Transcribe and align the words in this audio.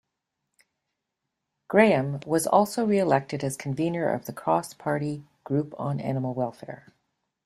Grahame 1.69 2.25
was 2.25 2.47
also 2.47 2.83
re-elected 2.87 3.43
as 3.43 3.55
Convener 3.55 4.09
of 4.11 4.25
the 4.25 4.33
Cross 4.33 4.73
Party 4.73 5.25
Group 5.43 5.79
on 5.79 5.99
Animal 5.99 6.33
Welfare. 6.33 6.87